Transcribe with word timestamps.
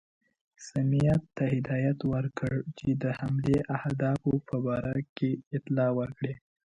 سمیت 0.67 1.21
ته 1.35 1.43
هدایت 1.53 1.99
ورکړ 2.13 2.53
چې 2.77 2.89
د 3.01 3.03
حملې 3.19 3.57
اهدافو 3.77 4.33
په 4.47 4.55
باره 4.65 4.97
کې 5.15 5.29
اطلاع 5.57 5.91
ورکړي. 5.99 6.33